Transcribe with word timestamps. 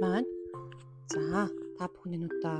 байна. 0.00 0.28
За 1.12 1.48
та 1.78 1.84
бүхний 1.92 2.18
нүдэ 2.20 2.52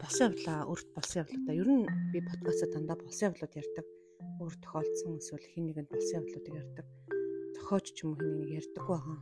болсон 0.00 0.32
явлаа 0.32 0.68
өрт 0.72 0.88
болсон 0.96 1.22
явлуудаа 1.24 1.54
ер 1.54 1.68
нь 1.68 1.84
би 2.12 2.18
подкастаа 2.28 2.68
дандаа 2.72 2.96
болсон 3.00 3.30
явлууд 3.30 3.54
ярьдаг. 3.62 3.86
Өөр 4.40 4.54
тохиолдсон 4.64 5.18
эсвэл 5.20 5.46
хин 5.52 5.64
нэгэнд 5.68 5.90
болсон 5.92 6.16
явлуудыг 6.20 6.54
ярьдаг. 6.62 6.86
Зохиоч 7.56 7.86
ч 7.96 7.98
юм 8.04 8.12
уу 8.12 8.20
хин 8.20 8.34
нэг 8.40 8.50
ярьдаг 8.60 8.84
байгаа. 8.88 9.18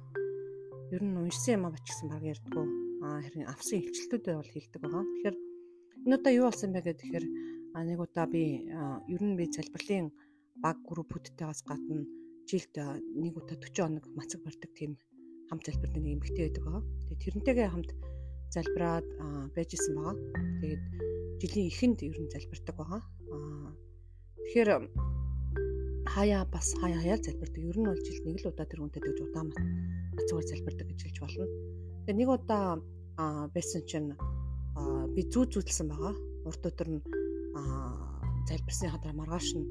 Ер 0.94 1.02
нь 1.02 1.18
уншсан 1.22 1.54
юм 1.56 1.64
а 1.66 1.74
бачсан 1.74 2.06
баг 2.12 2.22
ярьдаг. 2.22 2.66
Аа 3.04 3.18
харин 3.24 3.50
авсан 3.52 3.78
илчлэлтүүдээ 3.80 4.36
бол 4.38 4.52
хэлдэг 4.52 4.80
байгаа. 4.82 5.04
Тэгэхээр 5.04 5.36
энэ 6.06 6.16
удаа 6.18 6.32
юу 6.38 6.46
болсон 6.48 6.70
бэ 6.72 6.80
гэдэг 6.86 7.00
тэгэхээр 7.00 7.26
нэг 7.88 7.98
удаа 7.98 8.26
би 8.26 8.42
ер 9.14 9.22
нь 9.22 9.38
би 9.38 9.44
залбирлын 9.48 10.08
баг 10.64 10.76
группүүдтэйгээс 10.88 11.60
гадна 11.68 12.04
жилд 12.48 12.74
нэг 13.22 13.34
удаа 13.40 13.56
40 13.56 13.82
хоног 13.82 14.04
мацаг 14.16 14.40
барьдаг 14.44 14.70
тийм 14.76 14.92
хамт 15.52 15.68
залбирдаг 15.68 16.00
нэг 16.00 16.16
эмэгтэй 16.16 16.48
байдаг 16.48 16.64
байгаа. 16.64 16.82
Тэгээ 17.12 17.20
тэрнтэйгээ 17.28 17.68
хамт 17.68 17.90
залбираад 18.56 19.08
байжсэн 19.52 19.92
байгаа. 20.00 20.16
Тэгээд 20.64 20.84
жилийн 21.44 21.68
эхэнд 21.68 21.98
ер 22.08 22.18
нь 22.24 22.32
залбирдаг 22.32 22.76
байгаа. 22.80 23.00
Тэгэхээр 24.48 24.70
хаяа 26.08 26.42
бас 26.48 26.72
хаяа 26.80 27.00
хаяа 27.04 27.20
залбирдаг. 27.20 27.60
Ер 27.60 27.76
нь 27.76 27.84
бол 27.84 28.00
жилд 28.00 28.24
нэг 28.24 28.40
л 28.40 28.48
удаа 28.48 28.64
тэр 28.64 28.80
хүнтэй 28.80 29.02
тэгж 29.04 29.18
удаан 29.28 29.48
мацгаар 30.16 30.46
залбирдаг 30.48 30.86
гэж 30.88 31.00
хэлж 31.04 31.18
болно. 31.20 31.44
Тэгээ 32.08 32.16
нэг 32.16 32.28
удаа 32.32 32.80
байсан 33.52 33.84
чинь 33.84 34.16
би 35.12 35.20
зүү 35.28 35.44
зүүдэлсэн 35.52 35.88
байгаа. 35.92 36.16
Урд 36.48 36.64
өдөр 36.64 36.88
нь 36.96 37.00
залбирсны 38.48 38.88
хадраа 38.88 39.12
маргааш 39.20 39.52
нь 39.60 39.68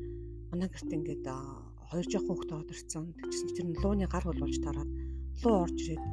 манай 0.53 0.69
гэрт 0.69 0.93
ингээд 0.93 1.25
хоёр 1.89 2.05
жоохон 2.05 2.37
хүүхдээ 2.37 2.57
одорцсон. 2.61 3.05
Тэгчихсэн 3.17 3.49
тэр 3.57 3.65
нь 3.65 3.79
лууны 3.81 4.05
гар 4.05 4.23
хол 4.29 4.37
болж 4.37 4.61
тараад 4.61 4.89
луу 5.39 5.55
орж 5.65 5.77
ирээд 5.81 6.03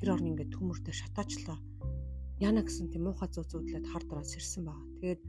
гэр 0.00 0.12
орны 0.14 0.28
ингээд 0.32 0.54
төмөртэй 0.54 0.94
шатаачлаа. 0.94 1.58
Яна 2.38 2.62
гэсэн 2.62 2.94
тийм 2.94 3.10
муухай 3.10 3.28
зүү 3.34 3.44
зүүдлээд 3.50 3.86
хар 3.90 4.04
дараа 4.06 4.26
сэрсэн 4.26 4.62
байгаа. 4.62 4.86
Тэгээд 5.02 5.20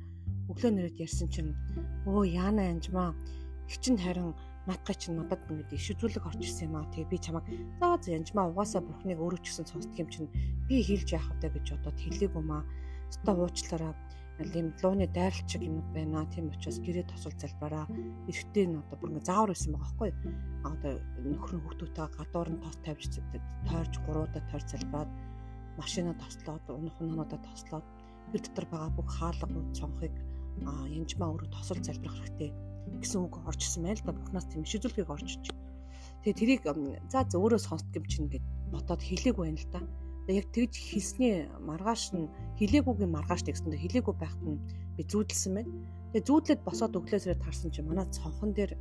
өглөө 0.53 0.71
нэрэд 0.73 1.01
ярьсан 1.01 1.27
чинь 1.33 1.57
өө 2.05 2.23
яна 2.29 2.69
анжмаа 2.69 3.17
хичин 3.65 3.97
харин 3.97 4.37
наадгай 4.69 4.95
чинь 4.97 5.17
надад 5.17 5.41
ингээд 5.49 5.73
иш 5.73 5.85
үзүүлэг 5.93 6.25
орж 6.29 6.41
ирсэн 6.45 6.69
юм 6.69 6.75
аа. 6.77 6.89
Тэгээ 6.93 7.09
би 7.09 7.17
чамайг 7.17 7.45
заа 7.81 7.97
заа 7.97 8.17
анжмаа 8.17 8.49
угаасаа 8.53 8.81
бурхныг 8.85 9.17
сонсдог 9.49 9.97
юм 9.97 10.09
чинь 10.13 10.29
би 10.69 10.85
хэлж 10.85 11.09
яах 11.17 11.29
вэ 11.41 11.49
гэж 11.49 11.77
одоо 11.77 11.93
хэлээгүй 11.97 12.43
маа. 12.45 12.61
Өстө 13.09 13.33
уучлаарай 13.33 13.93
ийм 14.39 14.67
лууны 14.81 15.07
дайралчиг 15.07 15.61
юм 15.61 15.83
байна. 15.93 16.25
Тийм 16.31 16.47
учраас 16.53 16.79
гэрээ 16.79 17.05
тосол 17.11 17.35
залбараа. 17.35 17.85
Эрэхтэй 18.29 18.65
нь 18.67 18.79
одоо 18.79 18.95
бүр 18.99 19.11
ингээ 19.11 19.27
заавар 19.27 19.51
байсан 19.51 19.71
байгаа 19.73 19.87
байхгүй 19.89 20.11
одоо 20.71 20.93
нөхөр 21.27 21.53
нь 21.55 21.63
хүүхдүүдтэй 21.63 22.07
гадуур 22.17 22.49
нь 22.51 22.63
тос 22.63 22.77
тавьж 22.85 23.11
тойрж 23.67 23.93
гуруудаа 24.05 24.43
тойрч 24.49 24.67
залбираад 24.71 25.11
машина 25.79 26.11
тослоод 26.15 26.65
унах 26.71 26.95
унаануудаа 27.01 27.39
тослоод 27.43 27.85
гэр 28.31 28.41
дотор 28.43 28.65
байгаа 28.71 28.91
бүх 28.95 29.09
хаалга 29.17 29.47
цонхыг 29.77 30.15
янжмаа 30.99 31.29
өөрөө 31.31 31.49
тосол 31.55 31.79
залбирах 31.83 32.19
хэрэгтэй 32.19 32.51
гэсэн 33.01 33.19
үг 33.23 33.33
орж 33.47 33.61
ирсэн 33.63 33.83
байл 33.85 34.01
да 34.03 34.11
бухнаас 34.17 34.47
тийм 34.49 34.63
шизүүлгийг 34.65 35.09
орж 35.13 35.29
ич. 35.35 35.45
Тэгээ 36.23 36.39
тэрийг 36.39 36.61
за 37.11 37.19
зөөрөө 37.31 37.59
сонсдог 37.63 37.95
юм 37.95 38.05
чинь 38.11 38.31
гэд 38.33 38.45
бодоод 38.73 39.01
хэлээгүй 39.03 39.45
байна 39.45 39.61
л 39.63 39.71
да 39.71 39.81
яг 40.37 40.47
тэгж 40.53 40.73
хийсний 40.77 41.49
маргааш 41.63 42.13
нь 42.13 42.29
хилээгүйгийн 42.59 43.09
маргааш 43.13 43.41
тэгсэндээ 43.47 43.81
хилээгүй 43.81 44.15
байхад 44.19 44.43
нь 44.45 44.61
би 44.97 45.01
зүүдэлсэн 45.07 45.53
байна. 45.57 45.71
Тэгээ 46.13 46.27
зүүдлээд 46.27 46.61
босоод 46.67 46.97
өглөөсрээ 46.99 47.37
тарсан 47.41 47.71
чи 47.71 47.81
манай 47.81 48.05
цонхон 48.13 48.51
дээр 48.53 48.77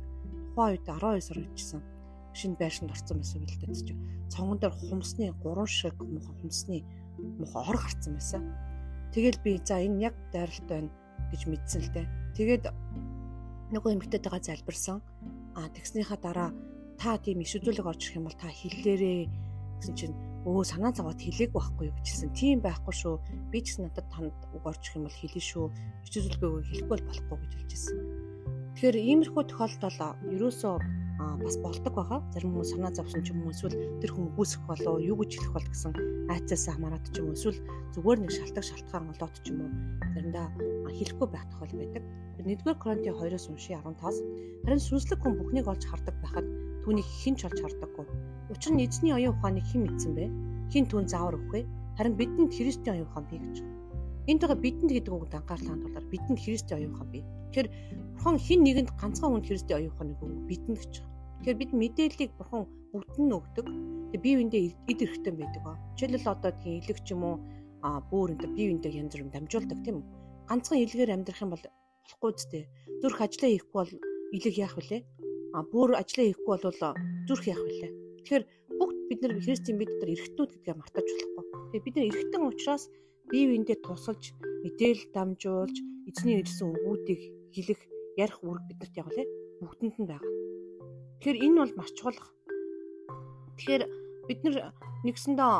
тухайн 0.53 0.75
үед 0.75 0.85
12 0.85 1.25
сар 1.25 1.37
үжсэн. 1.39 1.81
Шинэ 2.37 2.59
байшинд 2.59 2.91
орсон 2.93 3.17
байсан 3.23 3.41
дээ 3.47 3.73
чи. 3.73 3.93
Цонгон 4.29 4.59
дээр 4.59 4.75
хумсны 4.75 5.31
3 5.31 5.65
шиг 5.65 5.95
муха 5.97 6.31
хумсны 6.37 6.83
муха 7.39 7.59
ор 7.65 7.77
гарцсан 7.79 8.13
байсан. 8.19 8.43
Тэгэл 9.13 9.39
би 9.41 9.57
за 9.63 9.81
энэ 9.81 10.11
яг 10.11 10.15
дайралт 10.33 10.67
байна 10.69 10.89
гэж 11.31 11.41
мэдсэн 11.49 11.81
л 11.81 11.93
дээ. 11.95 12.07
Тэгээд 12.37 12.63
нөгөө 13.73 13.91
эмэгтэйтэйгээ 13.97 14.43
залбирсан. 14.45 15.01
А 15.57 15.69
тэгснийхаа 15.73 16.17
дараа 16.21 16.49
та 16.99 17.17
тийм 17.17 17.41
иш 17.41 17.57
үзүүлэг 17.57 17.85
орж 17.89 18.01
ирэх 18.05 18.17
юм 18.19 18.25
бол 18.27 18.37
та 18.37 18.51
хэллээрээ 18.51 19.19
гэсэн 19.79 19.95
чинь 19.95 20.15
өө 20.49 20.65
санаа 20.65 20.91
зовоод 20.97 21.21
хэлээг 21.21 21.53
байхгүй 21.53 21.85
юу 21.93 21.95
гэжсэн. 22.01 22.33
Тийм 22.33 22.57
байхгүй 22.65 22.93
шүү. 22.97 23.15
Би 23.53 23.61
ч 23.61 23.77
гэсэн 23.77 23.85
надад 23.85 24.07
танд 24.09 24.33
үг 24.57 24.63
орчих 24.65 24.97
юм 24.97 25.05
бол 25.05 25.13
хэлнэ 25.13 25.43
шүү. 25.45 25.65
Бичүүлэлгүйг 26.09 26.65
хэлэхгүй 26.65 26.89
бол 26.89 27.05
болохгүй 27.05 27.37
гэж 27.37 27.53
хэлжсэн. 27.53 27.97
Тэгэхээр 28.73 28.97
иймэрхүү 28.97 29.43
тохиолдол 29.45 29.99
ерөөсөө 30.33 30.75
бас 31.19 31.55
болдог 31.59 31.93
байгаа. 31.93 32.19
Зарим 32.33 32.55
хүмүүс 32.55 32.71
санаа 32.73 32.91
зовсон 32.95 33.23
ч 33.23 33.31
юм 33.35 33.43
уу 33.43 33.51
эсвэл 33.51 33.75
тэр 33.99 34.11
хүн 34.15 34.31
гүйсэх 34.39 34.61
болоо 34.63 34.95
юу 35.03 35.19
гэж 35.19 35.31
хэлэх 35.35 35.53
бол 35.55 35.67
гэсэн 35.67 35.93
айцаас 36.31 36.63
хамаарат 36.71 37.05
ч 37.11 37.19
юм 37.19 37.31
уу 37.31 37.35
эсвэл 37.35 37.59
зүгээр 37.95 38.19
нэг 38.23 38.31
шалтгаан 38.31 38.67
шалтгаан 38.69 39.05
болоод 39.11 39.35
ч 39.43 39.45
юм 39.51 39.57
уу 39.67 39.71
заримдаа 40.15 40.47
хэлэхгүй 40.95 41.27
байх 41.27 41.45
тохиол 41.51 41.75
байдаг. 41.75 42.03
Нэгдүгээр 42.39 42.79
Коронти 42.79 43.11
2-оос 43.11 43.45
уншия 43.51 43.83
15-аас 43.83 44.17
харин 44.63 44.79
сүнслэг 44.79 45.19
хүн 45.19 45.35
бүхнийг 45.35 45.67
олж 45.67 45.83
хардаг 45.83 46.15
байхад 46.23 46.47
түүнийг 46.87 47.07
хэн 47.19 47.35
ч 47.35 47.41
олж 47.51 47.59
хардаггүй. 47.59 48.07
Учир 48.47 48.71
нь 48.73 48.83
эзний 48.87 49.11
оюун 49.11 49.35
ухааныг 49.35 49.67
хэн 49.67 49.83
мэдсэн 49.83 50.13
бэ? 50.15 50.25
Хэн 50.71 50.87
түүн 50.87 51.11
заавар 51.11 51.35
өгөх 51.35 51.51
вэ? 51.51 51.61
Харин 51.99 52.15
бидэнд 52.15 52.55
Христийн 52.55 52.95
оюун 52.95 53.11
ухаан 53.11 53.27
бий 53.27 53.43
гэж 53.43 53.59
байна. 53.59 53.78
Энд 54.27 54.41
байгаа 54.41 54.59
бидэнд 54.59 54.91
гэдэг 54.91 55.13
үгэнд 55.13 55.37
анхаарлаа 55.39 55.71
хандуулаар 55.71 56.07
бидэнд 56.11 56.39
Христийн 56.43 56.77
оюун 56.79 56.93
ухаан 56.95 57.11
бий. 57.13 57.23
Тэгэхээр 57.23 57.69
бурхан 58.17 58.37
хэн 58.41 58.61
нэгэнд 58.65 58.89
ганцхан 58.99 59.29
хүнд 59.31 59.47
Христийн 59.47 59.77
оюун 59.79 59.93
ухааныг 59.93 60.19
өгөө 60.19 60.47
бидэнд 60.49 60.79
гэж 60.81 60.93
байна. 60.99 61.13
Тэгэхээр 61.39 61.59
бид 61.61 61.71
мэдээллийг 61.79 62.31
бурхан 62.35 62.61
бүгд 62.91 63.15
нь 63.21 63.35
өгдөг. 63.37 63.67
Тэгээ 64.11 64.23
бие 64.23 64.35
биендээ 64.37 64.63
эд 64.91 64.99
эрэхтэн 65.05 65.35
байдаг 65.39 65.61
ба. 65.63 65.79
Жишээлбэл 65.95 66.33
одоо 66.33 66.51
тийм 66.59 66.73
илэг 66.81 66.99
ч 67.05 67.07
юм 67.13 67.23
уу 67.23 67.35
а 67.85 68.03
бөөр 68.11 68.29
энэ 68.35 68.53
бие 68.57 68.67
биендээ 68.73 68.99
янз 68.99 69.13
бүрийн 69.13 69.31
дамжуулдаг 69.31 69.79
тийм 69.85 69.95
үү? 70.01 70.05
Ганцхан 70.49 70.81
илгээр 70.83 71.13
амьдрах 71.15 71.41
юм 71.45 71.51
бол 71.53 71.63
болохгүй 71.63 72.31
зү. 72.35 72.61
Зүрх 73.01 73.19
ажиллаа 73.23 73.49
хийхгүй 73.53 73.77
бол 73.79 73.93
илэг 74.35 74.55
яах 74.57 74.75
вүлээ? 74.75 75.01
а 75.53 75.63
бүр 75.65 75.97
ажлаа 75.97 76.25
хийхгүй 76.29 76.57
бол 76.61 76.77
зүрх 77.27 77.45
яах 77.49 77.61
вүлээ. 77.65 77.91
Тэгэхээр 78.21 78.43
бүгд 78.79 78.97
бид 79.09 79.19
нар 79.21 79.33
Христийн 79.41 79.77
бид 79.81 79.89
дотор 79.89 80.13
эргэтнүүд 80.13 80.51
гэдгээ 80.53 80.75
мартаж 80.77 81.07
болохгүй. 81.09 81.45
Тэгээ 81.73 81.85
бид 81.85 81.95
нар 81.95 82.07
эргэтэн 82.09 82.43
учраас 82.45 82.83
бие 83.29 83.45
биендээ 83.49 83.77
тусалж, 83.85 84.33
мэдээлэл 84.65 85.13
дамжуулж, 85.13 85.75
эзний 86.09 86.41
хэлсэн 86.41 86.67
үгүүдийг 86.73 87.21
хэлэх, 87.53 87.81
ярих 88.17 88.37
үүрэг 88.43 88.65
бидэрт 88.69 88.95
яг 88.97 89.07
лээ 89.13 89.27
бүгдэнд 89.61 89.95
нь 90.01 90.09
байгаа. 90.09 90.33
Тэгэхээр 91.19 91.43
энэ 91.45 91.59
бол 91.61 91.73
маш 91.77 91.91
чухал. 91.93 92.19
Тэгэхээр 93.57 93.83
бид 94.27 94.39
нэгсэндээ 95.05 95.53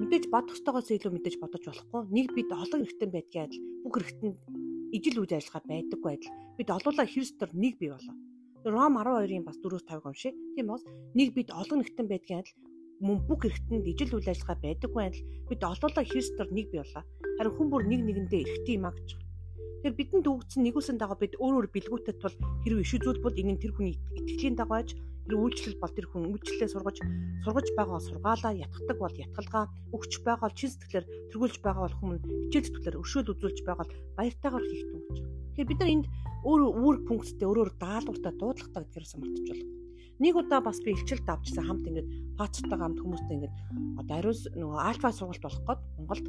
мэдээж 0.00 0.24
бодох 0.32 0.56
ёстойгоос 0.56 0.88
илүү 0.88 1.12
мэдээж 1.12 1.36
бодож 1.36 1.62
болохгүй. 1.68 2.02
Нэг 2.16 2.26
бид 2.32 2.48
олон 2.48 2.80
хэрэгтэй 2.80 3.08
байдгийн 3.12 3.44
адил 3.44 3.62
бүх 3.84 3.92
хэрэгтэнд 3.92 4.36
ижил 4.96 5.20
үйл 5.20 5.36
ажиллагаа 5.36 5.68
байдаггүй 5.68 6.10
адил 6.16 6.32
бид 6.56 6.68
олуулаа 6.72 7.06
Христээр 7.08 7.50
нэг 7.52 7.74
бий 7.76 7.90
болоо. 7.92 8.16
Ром 8.64 8.94
12-ын 8.96 9.44
бас 9.44 9.58
4-5 9.60 10.08
уншия. 10.08 10.32
Тийм 10.56 10.66
бас 10.72 10.82
нэг 11.12 11.28
бид 11.36 11.48
олон 11.52 11.78
нэгтэн 11.84 12.06
байдгийн 12.08 12.40
адил 12.40 12.56
мөн 13.02 13.18
бүх 13.26 13.42
эргэтэнд 13.50 13.86
ижил 13.90 14.14
үйл 14.14 14.30
ажиллагаа 14.30 14.58
байдаггүй 14.62 15.02
адил 15.02 15.26
бид 15.50 15.60
олоолаа 15.66 16.04
Христээр 16.06 16.48
нэг 16.54 16.66
бий 16.70 16.80
болоо. 16.82 17.02
Харин 17.36 17.54
хүн 17.58 17.68
бүр 17.70 17.82
нэг 17.90 18.00
нэгэндээ 18.06 18.42
эрхтэй 18.46 18.78
юм 18.78 18.86
а 18.86 18.94
гэж. 18.94 19.08
Тэгэхээр 19.82 19.98
бидэнд 19.98 20.26
өгсөн 20.30 20.62
нэгүсэн 20.62 20.96
дагуу 21.02 21.18
бид 21.18 21.34
өөр 21.42 21.66
өөр 21.66 21.68
бэлгүүтэд 21.74 22.16
тул 22.22 22.36
хэрэг 22.62 22.86
иш 22.86 22.92
үзүүлбэл 22.94 23.42
энэ 23.42 23.58
тэр 23.58 23.74
хүний 23.74 23.98
итгэлийн 24.14 24.54
дагуу 24.54 24.78
аж 24.78 24.94
тэр 24.94 25.34
үйлчлэл 25.34 25.82
бол 25.82 25.90
тэр 25.90 26.06
хүн 26.06 26.30
үйлчлэлээ 26.30 26.70
сургаж 26.70 26.96
сургаж 27.42 27.66
байгаа 27.74 27.98
сургаалаа 27.98 28.52
ятгадаг 28.62 28.98
бол 29.02 29.16
ятгалгаа 29.18 29.64
өгч 29.90 30.12
байгаа 30.22 30.46
бол 30.46 30.58
чин 30.58 30.70
сэтгэлээр 30.70 31.06
тэргүүлж 31.34 31.56
байгаа 31.62 31.82
бол 31.90 31.98
хүмүүс 31.98 32.22
хичээл 32.22 32.66
зүтгэлээр 32.70 33.00
өршөөл 33.02 33.32
үзүүлж 33.34 33.58
байгаа 33.66 33.82
бол 33.82 33.94
баяртайгаар 34.18 34.64
хийх 34.70 34.86
юм 34.86 35.02
гэж. 35.02 35.18
Тэгэхээр 35.22 35.70
бид 35.70 35.80
нар 35.82 35.90
энд 35.94 36.06
өөр 36.46 36.60
үүрэг 36.78 37.02
пункттэй 37.06 37.46
өөрөөр 37.50 37.70
даалгавартай 37.82 38.32
дуудлагатай 38.38 38.82
гэдгээрээс 38.82 39.14
мартаж 39.18 39.46
болох. 39.50 39.81
Нэг 40.22 40.38
удаа 40.38 40.62
бас 40.62 40.78
би 40.78 40.94
илчилт 40.94 41.26
авчихсан 41.26 41.66
хамт 41.66 41.88
ингээд 41.90 42.38
пацтайгаа 42.38 42.86
хамт 42.86 43.02
хүмүүстэй 43.02 43.36
ингээд 43.42 43.54
одоо 43.98 44.14
ариун 44.22 44.38
нөгөө 44.54 44.78
альфа 44.78 45.10
сургалт 45.10 45.42
болох 45.42 45.62
гээд 45.66 45.82
Монголд 45.98 46.26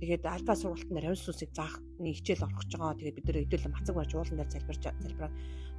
тэгээд 0.00 0.24
альфа 0.24 0.52
сургалтанд 0.56 1.00
ариун 1.04 1.20
сүнсийг 1.20 1.52
заах 1.52 1.76
нэг 2.00 2.16
хичээл 2.16 2.48
орох 2.48 2.64
гэж 2.64 2.72
байгаа. 2.80 2.96
Тэгээд 2.96 3.16
бид 3.20 3.26
нэр 3.28 3.40
хэдүүлэн 3.44 3.74
мацаг 3.76 3.94
барьж 3.96 4.12
уулан 4.16 4.38
дээр 4.40 4.52
залбирч 4.56 4.82
залбираа. 4.88 5.32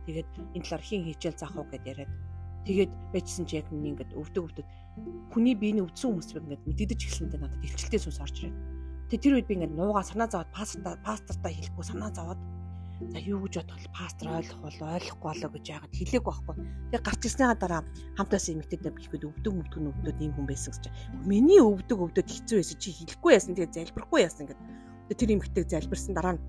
Тэгээд 0.05 0.29
энэ 0.53 0.65
талаар 0.69 0.83
хин 0.85 1.01
хичээл 1.09 1.41
заах 1.41 1.55
уу 1.57 1.65
гэдээ 1.65 1.91
яриад 1.97 2.11
тэгээд 2.67 2.91
байжсэн 3.17 3.45
чи 3.49 3.55
яг 3.57 3.67
ингээд 3.73 4.11
өвдөг 4.13 4.43
өвдөг 4.45 4.65
хүний 5.33 5.55
биений 5.57 5.81
өвдсөн 5.81 6.13
хүмүүс 6.13 6.29
ингээд 6.37 6.61
мэддэж 6.61 6.99
эхэлсэндээ 7.09 7.41
надад 7.41 7.65
илчилтийн 7.65 8.03
сүнс 8.05 8.21
орж 8.21 8.35
ирээд. 8.37 8.57
Тэгээд 9.09 9.23
тэр 9.23 9.33
үед 9.33 9.47
би 9.49 9.53
ингээд 9.57 9.73
нуугаа 9.73 10.05
санаа 10.05 10.29
зовоод 10.29 10.51
пастор 10.53 10.99
пастортай 11.01 11.51
хэлэхгүй 11.57 11.85
санаа 11.89 12.11
зовоод 12.11 12.41
За 12.97 13.19
юу 13.21 13.45
гэж 13.45 13.61
бодвол 13.61 13.87
пастор 13.93 14.27
ойлгох 14.41 14.61
бол 14.65 14.79
ойлгохгүй 14.97 15.29
болоо 15.29 15.49
гэж 15.53 15.65
яагаад 15.69 15.93
хэлээг 15.93 16.23
байхгүй. 16.25 16.55
Тэгээ 16.89 17.05
гарч 17.05 17.21
ирснийхаа 17.29 17.57
дараа 17.61 17.81
хамтаас 18.17 18.49
эмэгтэйдээ 18.49 18.93
бихэд 18.97 19.23
өвдөг 19.29 19.53
өвдөг 19.53 19.81
өвдөд 19.85 20.17
ийм 20.17 20.33
хүн 20.33 20.49
байсан 20.49 20.73
гэж. 20.73 20.85
Миний 21.29 21.61
өвдөг 21.61 21.93
өвдөд 21.93 22.25
хэцүү 22.25 22.57
байсан 22.57 22.77
чи 22.81 22.89
хэлэхгүй 22.97 23.31
яасан 23.37 23.53
тэгээ 23.53 23.77
залбирахгүй 23.77 24.19
яасан 24.25 24.49
гэд. 24.49 24.61
Тэр 25.13 25.29
эмэгтэйг 25.29 25.69
залбирсан 25.69 26.13
дараа 26.17 26.33
нь 26.35 26.41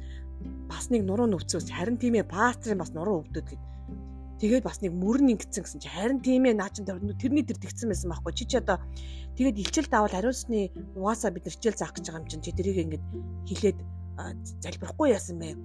бас 0.72 0.88
нэг 0.88 1.04
нуруу 1.04 1.28
нөвцөөс 1.28 1.68
харин 1.68 2.00
тийм 2.00 2.16
ээ 2.16 2.32
пастрын 2.32 2.80
бас 2.80 2.96
нуруу 2.96 3.28
өвдөд 3.28 3.44
гэд. 3.44 3.62
Тэгээд 4.40 4.64
бас 4.64 4.80
нэг 4.80 4.96
мөрн 4.96 5.36
ингэсэн 5.36 5.62
гэсэн 5.68 5.80
чи 5.84 5.88
харин 5.92 6.24
тийм 6.24 6.48
ээ 6.48 6.56
наа 6.56 6.72
чин 6.72 6.88
тэрний 6.88 7.44
тэр 7.44 7.60
тэгсэн 7.60 7.92
байсан 7.92 8.08
байхгүй 8.08 8.32
чи 8.32 8.44
чи 8.48 8.56
одоо 8.56 8.78
тэгээд 9.36 9.58
илчил 9.58 9.86
давал 9.90 10.14
хариуцны 10.14 10.70
угаасаа 10.94 11.34
бид 11.34 11.44
нар 11.44 11.54
хичээл 11.58 11.74
заах 11.74 11.92
гэж 11.98 12.06
байгаа 12.06 12.22
юм 12.22 12.30
чин 12.30 12.40
чи 12.46 12.54
тэрийг 12.54 12.78
ингээд 12.86 13.04
хилээд 13.50 13.78
залбирахгүй 14.62 15.10
яасан 15.10 15.42
бэ 15.42 15.58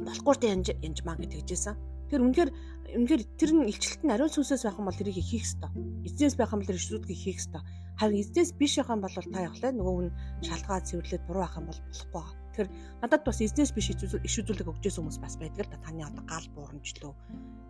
болохгүй 0.00 0.34
тэ 0.40 0.52
янж 0.54 0.66
янжмаа 0.80 1.16
гэж 1.20 1.32
хэлжсэн. 1.36 1.76
Тэр 2.08 2.20
үнэхээр 2.24 2.50
үнэхээр 2.96 3.22
тэр 3.36 3.50
нь 3.56 3.68
илчлэлт 3.72 4.02
нь 4.04 4.12
ариун 4.12 4.32
сүнсээс 4.32 4.64
байх 4.64 4.80
юм 4.80 4.88
бол 4.88 4.96
тэрийг 5.00 5.20
хийх 5.20 5.44
ёстой. 5.44 5.70
Эзнээс 6.08 6.36
байх 6.36 6.52
юм 6.52 6.60
бол 6.60 6.72
иршүүдгийг 6.72 7.20
хийх 7.20 7.40
ёстой. 7.40 7.62
Харин 7.96 8.20
эзнээс 8.20 8.50
биш 8.56 8.76
байх 8.76 8.92
юм 8.92 9.00
бол 9.00 9.12
та 9.16 9.38
явахлаа 9.48 9.72
нөгөө 9.72 9.94
хүн 9.96 10.10
шалгаа 10.44 10.80
цэвэрлээд 10.84 11.26
буруу 11.28 11.42
байх 11.44 11.56
юм 11.56 11.66
бол 11.68 11.80
болохгүй 11.88 12.42
Тэгэхээр 12.52 12.68
надад 13.00 13.24
бас 13.24 13.40
эзнес 13.40 13.72
биш 13.72 13.96
иш 13.96 14.34
үзүүлэг 14.44 14.68
өгчээс 14.68 15.00
хүмүүс 15.00 15.18
бас 15.24 15.40
байдаг 15.40 15.64
л 15.64 15.72
да. 15.72 15.80
Таны 15.80 16.04
одоо 16.04 16.20
гал 16.28 16.44
буурамжлөө 16.52 17.12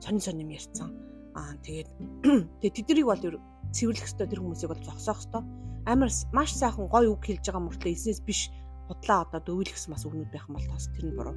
сонин 0.02 0.18
сонин 0.18 0.42
юм 0.42 0.58
ярьсан. 0.58 0.90
Аа 1.38 1.54
тэгээд 1.62 1.88
тэгээд 2.58 2.76
тэднийг 2.82 3.06
бол 3.06 3.22
цэвэрлэх 3.70 4.10
хэвээр 4.10 4.30
тэр 4.34 4.42
хүмүүсийг 4.42 4.70
бол 4.74 4.82
зогсоох 4.82 5.22
хэвээр 5.22 5.46
амар 5.86 6.10
маш 6.34 6.50
сайхан 6.58 6.90
гоё 6.90 7.14
үг 7.14 7.22
хэлж 7.22 7.46
байгаа 7.46 7.62
мөртлөө 7.62 7.94
эзнес 7.94 8.20
биш 8.26 8.50
худлаа 8.90 9.22
одоо 9.22 9.40
дөвөлгсөн 9.46 9.94
бас 9.94 10.02
өгнүүд 10.02 10.34
байх 10.34 10.50
юм 10.50 10.58
бол 10.58 10.66
тас 10.66 10.90
тэр 10.90 11.06
нь 11.06 11.14
буруу. 11.14 11.36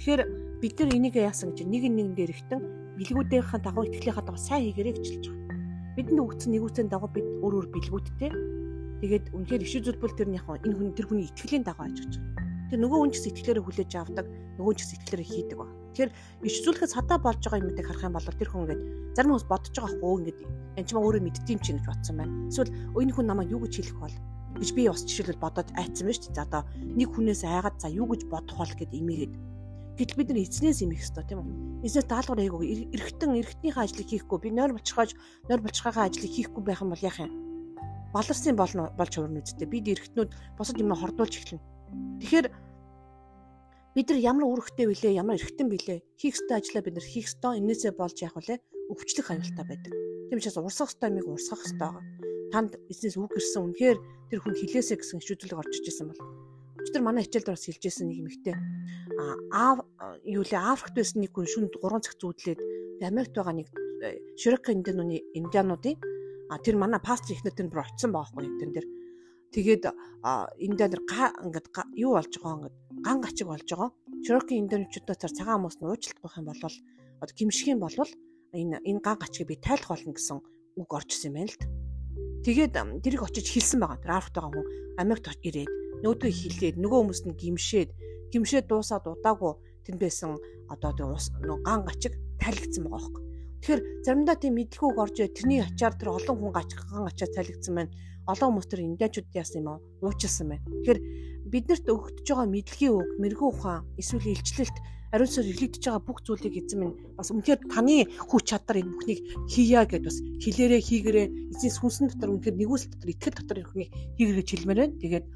Тэгэхээр 0.00 0.64
бид 0.64 0.80
нар 0.80 0.96
энийг 0.96 1.16
яасан 1.20 1.52
гэж 1.52 1.68
нэг 1.68 1.84
нэгэн 1.92 2.16
дээр 2.16 2.32
ихтэн 2.32 2.60
билгүүдийнхээ 2.96 3.60
дагуу 3.60 3.84
итгэлийнхаа 3.84 4.24
дагуу 4.24 4.40
сайн 4.40 4.72
хийгэрэй 4.72 4.96
гэж 4.96 5.06
хэлж 5.12 5.24
байгаа. 5.28 5.60
Бидний 5.92 6.24
өгсөн 6.24 6.50
нэгүцэн 6.56 6.88
дагуу 6.88 7.12
бид 7.12 7.28
өөр 7.44 7.54
өөр 7.60 7.68
билгүүдтэй 7.68 8.32
тэгээд 9.04 9.24
үнэхээр 9.36 9.60
иш 9.60 9.76
үзүүлбэл 9.76 10.16
тэрнийх 10.16 10.48
энэ 10.48 10.72
хүн 10.72 10.96
тэр 10.96 11.04
хүний 11.04 11.28
итгэлийн 11.28 11.68
дагуу 11.68 11.84
ажиж 11.84 12.16
байгаа. 12.16 12.48
Тэр 12.72 12.80
нөгөө 12.80 12.96
хүн 12.96 13.12
ч 13.12 13.16
сэтгэлээрээ 13.28 13.60
хүлээж 13.68 13.92
авдаг, 14.00 14.26
нөгөө 14.56 14.72
ч 14.72 14.80
сэтгэлээрээ 14.88 15.28
хийдэг 15.36 15.58
ба. 15.60 15.68
Тэгэхээр 15.68 16.12
иш 16.48 16.56
зүйлхээс 16.64 16.94
хадаа 16.96 17.18
болж 17.20 17.40
байгаа 17.44 17.60
юмыг 17.60 17.84
харах 17.84 18.06
юм 18.08 18.16
бол 18.16 18.24
тэр 18.24 18.48
хүн 18.48 18.62
ингээд 18.64 18.82
зарим 19.20 19.30
хүмүүс 19.36 19.46
бодож 19.52 19.74
байгаа 19.76 19.92
хгүй 20.00 20.12
ингээд 20.16 20.38
энэ 20.80 20.86
ч 20.88 20.90
маа 20.96 21.04
өөрөө 21.04 21.22
мэддэм 21.28 21.60
чи 21.60 21.70
гэж 21.76 21.84
бодсон 21.84 22.16
байна. 22.16 22.32
Эсвэл 22.48 22.72
энэ 22.96 23.12
хүн 23.12 23.26
намайг 23.28 23.52
юу 23.52 23.60
гэж 23.68 23.74
хэлэх 23.76 24.00
бол 24.00 24.16
гэж 24.64 24.70
би 24.72 24.82
бас 24.88 25.04
жишээлбэл 25.04 25.44
бодоод 25.44 25.68
айцсан 25.76 26.08
байна 26.08 26.16
шүү 26.16 26.24
дээ. 26.24 26.38
За 26.40 26.44
одоо 26.48 26.62
нэг 26.88 27.08
хүнээс 27.12 27.42
айгаад 27.44 27.76
за 27.76 27.88
юу 27.92 28.08
гэж 28.08 28.22
бодох 28.32 28.56
бол 28.56 28.72
гэд 28.80 28.96
имээгээд 28.96 29.34
Гэтэл 30.00 30.16
бид 30.16 30.32
нар 30.32 30.40
эзнээс 30.40 30.80
имэх 30.80 31.04
ёстой 31.04 31.28
тийм 31.28 31.44
үү? 31.44 31.84
Эзнээс 31.84 32.08
даалгавар 32.08 32.40
хийгээгүй 32.40 32.88
эргэтэн 32.96 33.36
эргэтнийхээ 33.36 33.84
ажлыг 33.84 34.08
хийхгүй 34.08 34.38
би 34.40 34.48
нойр 34.48 34.72
болчихоож 34.72 35.12
нойр 35.44 35.60
болчихгаагаа 35.60 36.08
ажлыг 36.08 36.32
хийхгүй 36.32 36.62
байх 36.64 36.80
юм 36.80 36.96
бол 36.96 37.04
яах 37.04 37.20
юм? 37.20 37.32
Баларсын 38.16 38.56
болно 38.56 38.88
болж 38.96 39.12
хувирна 39.12 39.44
үсттэй. 39.44 39.68
Бид 39.68 39.92
эргэтнүүд 39.92 40.56
босод 40.56 40.80
юм 40.80 40.96
хордуулж 40.96 41.36
эхэлнэ. 41.36 41.60
Тэгэхээр 42.16 42.46
бид 43.92 44.06
нар 44.08 44.20
ямар 44.24 44.44
үүрэгтэй 44.48 44.86
вүлээ, 44.88 45.20
ямар 45.20 45.36
эрхтэн 45.36 45.68
билээ. 45.68 46.00
Хийх 46.16 46.32
ёстой 46.40 46.56
ажлаа 46.64 46.80
бид 46.80 46.96
нар 46.96 47.04
хийх 47.04 47.28
ёстой. 47.28 47.60
Инээсээ 47.60 47.92
болж 47.92 48.16
яах 48.24 48.40
вүлээ? 48.40 48.56
Өвчлөх 48.88 49.28
аюултай 49.36 49.64
байдаг. 49.68 49.92
Тийм 50.32 50.40
учраас 50.40 50.56
урсгах 50.56 50.96
ёстой 50.96 51.08
юмыг 51.12 51.28
урсгах 51.28 51.60
ёстой. 51.60 52.00
Танд 52.48 52.72
бизнес 52.88 53.20
үг 53.20 53.36
ирсэн 53.36 53.68
үнэхээр 53.68 53.98
тэр 54.32 54.40
хүн 54.40 54.56
хилээсэ 54.56 54.96
гэсэн 54.96 55.20
шүүдлэг 55.20 55.60
орж 55.60 55.76
ижсэн 55.84 56.08
бол 56.08 56.20
өчтөр 56.90 57.06
манай 57.06 57.22
хичээлд 57.22 57.54
бас 57.54 57.70
хэлжсэн 57.70 58.10
нэг 58.10 58.18
юмхтэй 58.26 58.54
аа 59.54 59.78
юу 60.26 60.42
лээ 60.42 60.58
Африкт 60.58 60.98
байсан 60.98 61.22
нэг 61.22 61.30
хүн 61.30 61.46
шүнд 61.46 61.70
3 61.78 62.02
цаг 62.02 62.18
зүүдлээд 62.18 62.60
Америкт 63.06 63.38
байгаа 63.38 63.54
нэг 63.54 63.70
Широка 64.34 64.74
индианууны 64.74 65.22
индиануудын 65.38 65.94
а 66.50 66.58
тэр 66.58 66.74
манай 66.82 66.98
пастор 66.98 67.38
ихнэр 67.38 67.54
тэр 67.54 67.70
бүр 67.70 67.86
очисон 67.86 68.10
байгаа 68.10 68.34
байхгүй 68.34 68.58
тэр 68.58 68.70
дээр 68.74 68.86
Тэгээд 69.54 69.82
энэ 70.62 70.76
дээр 70.78 71.02
ингээд 71.46 71.66
юу 71.94 72.12
болж 72.18 72.34
байгаа 72.38 72.58
ингээд 72.58 72.76
ган 73.06 73.18
гачиг 73.22 73.46
болж 73.46 73.66
байгаа. 73.70 73.90
Широки 74.26 74.54
индончуудаа 74.58 75.14
цар 75.14 75.30
цагаан 75.34 75.62
хүмүүс 75.62 75.78
нь 75.78 75.86
уучлахгүй 75.90 76.30
юм 76.38 76.46
бол 76.50 76.62
одоо 77.22 77.34
гимших 77.34 77.66
юм 77.70 77.80
бол 77.82 77.94
энэ 78.54 78.78
энэ 78.82 79.02
ган 79.02 79.18
гачгийг 79.18 79.46
би 79.50 79.56
тайлах 79.58 79.90
болно 79.90 80.14
гэсэн 80.14 80.38
үг 80.78 80.90
орчихсон 80.90 81.30
юм 81.30 81.34
байна 81.38 81.50
л 81.50 81.58
д. 81.58 81.62
Тэгээд 82.46 82.74
тэрийг 83.02 83.22
очиж 83.26 83.46
хэлсэн 83.50 83.78
байгаа. 83.82 83.98
Тэр 83.98 84.12
Африкт 84.14 84.34
байгаа 84.38 84.54
хүн 84.54 84.66
Америкт 85.02 85.26
ирээд 85.42 85.70
нөгөөдгөө 86.02 86.32
хилээд 86.40 86.76
нөгөө 86.80 86.98
хүмүүс 87.00 87.20
нь 87.26 87.38
гимшээд 87.40 87.90
гимшээд 88.32 88.66
дуусаад 88.68 89.04
удаагүй 89.06 89.52
тэнд 89.84 89.98
байсан 90.00 90.38
одоо 90.72 90.90
тэр 90.94 91.06
ган 91.66 91.80
гачиг 91.88 92.14
тайлгдсан 92.42 92.84
байгаа 92.84 92.98
байхгүй. 92.98 93.22
Тэгэхээр 93.60 93.82
заримдаа 94.04 94.36
тийм 94.40 94.54
мэдлгүүг 94.56 94.96
орж 95.02 95.16
тэрний 95.36 95.60
ачаар 95.60 95.94
тэр 95.98 96.08
олон 96.16 96.36
хүн 96.38 96.52
гач 96.56 96.70
ган 96.78 97.04
ачаа 97.10 97.28
тайлгдсан 97.34 97.74
байна 97.76 97.92
олон 98.30 98.48
хүмүүс 98.54 98.68
тэр 98.70 98.80
индиачууд 98.84 99.28
яасан 99.34 99.60
юм 99.60 99.68
аа 99.74 99.78
уучлсан 100.04 100.46
байна. 100.50 100.64
Тэгэхээр 100.64 101.00
биднэрт 101.50 101.86
өгөгдөж 101.90 102.26
байгаа 102.28 102.48
мэдлэгийн 102.54 102.94
үг, 102.94 103.10
мэрэгүү 103.18 103.48
ухаан, 103.50 103.86
эсвэл 103.98 104.30
илчлэлт 104.30 104.76
ариун 105.10 105.30
сүр 105.30 105.46
илэгдэж 105.50 105.82
байгаа 105.82 106.06
бүх 106.06 106.18
зүйлийг 106.22 106.54
эзэн 106.54 106.78
минь 106.78 106.94
бас 107.18 107.34
үнэхээр 107.34 107.60
таны 107.66 108.06
хүч 108.30 108.44
чадвар 108.46 108.78
энэ 108.78 108.92
бүхнийг 108.94 109.20
хийя 109.50 109.82
гэд 109.82 110.06
бас 110.06 110.22
хэлээрээ 110.22 110.80
хийгэрээ 110.86 111.26
эзэн 111.50 111.72
сүнсэн 111.74 112.06
дотор 112.14 112.30
үнэхээр 112.38 112.54
нэгүсэл 112.54 112.94
дотор 112.94 113.10
итгэл 113.10 113.38
дотор 113.42 113.58
энэ 113.58 113.66
бүхнийг 113.66 113.90
хийгэр 114.14 114.38
гэж 114.38 114.48
хэлмээр 114.54 114.78
байна. 114.78 115.00
Тэгээд 115.02 115.26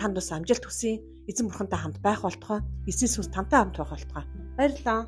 танд 0.00 0.14
бас 0.18 0.32
амжилт 0.32 0.64
хүсье. 0.64 1.02
Эзэн 1.28 1.48
бурхантай 1.48 1.80
хамт 1.80 1.98
байх 2.00 2.22
болтугай. 2.22 2.60
Эзэн 2.88 3.08
сүнс 3.12 3.28
тантай 3.34 3.58
хамт 3.60 3.76
байх 3.76 3.92
болтугай. 3.92 4.24
Баярлалаа. 4.56 5.06